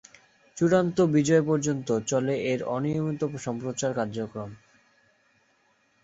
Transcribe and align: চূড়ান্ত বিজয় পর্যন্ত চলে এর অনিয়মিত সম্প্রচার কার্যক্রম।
চূড়ান্ত 0.57 0.97
বিজয় 1.15 1.43
পর্যন্ত 1.45 1.87
চলে 2.11 2.35
এর 2.51 2.59
অনিয়মিত 2.67 3.21
সম্প্রচার 3.45 3.91
কার্যক্রম। 3.93 4.49